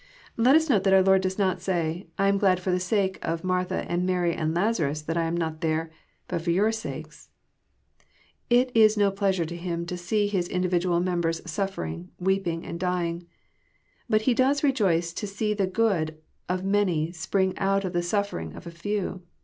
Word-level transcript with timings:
Let 0.35 0.55
us 0.55 0.67
note 0.67 0.83
that 0.85 0.93
our 0.95 1.03
Lord 1.03 1.21
does 1.21 1.37
not 1.37 1.61
say, 1.61 2.07
*' 2.11 2.17
I 2.17 2.27
am 2.27 2.39
glad 2.39 2.59
for 2.59 2.71
the 2.71 2.79
sake 2.79 3.19
of 3.21 3.43
Martha 3.43 3.85
and 3.87 4.03
Mary 4.03 4.33
and 4.33 4.51
Lazarus 4.51 5.03
that 5.03 5.15
I 5.15 5.25
am 5.25 5.37
not 5.37 5.61
there, 5.61 5.91
but 6.27 6.41
for 6.41 6.49
your 6.49 6.71
sakes.*' 6.71 7.29
It 8.49 8.71
is 8.73 8.97
no 8.97 9.11
pleasure 9.11 9.45
to 9.45 9.55
Him 9.55 9.85
to 9.85 9.97
see 9.97 10.25
His 10.25 10.47
individual 10.47 11.01
members 11.01 11.43
suffering, 11.47 12.09
weeping, 12.19 12.65
and 12.65 12.79
dying; 12.79 13.27
but 14.09 14.23
He 14.23 14.33
does 14.33 14.63
rejoice 14.63 15.13
to 15.13 15.27
see 15.27 15.53
the 15.53 15.67
good 15.67 16.17
of 16.49 16.65
many 16.65 17.11
spring 17.11 17.55
out 17.59 17.85
of 17.85 17.93
the 17.93 18.01
suffering 18.01 18.55
of 18.55 18.65
a 18.65 18.71
few. 18.71 19.21